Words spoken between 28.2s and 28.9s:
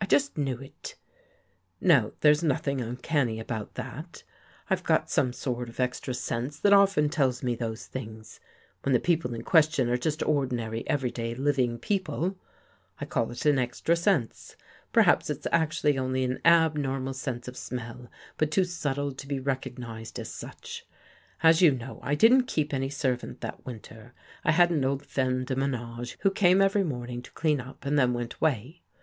away.